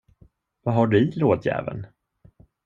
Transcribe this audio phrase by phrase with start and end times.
[0.63, 1.85] Vad har du i lådjäveln?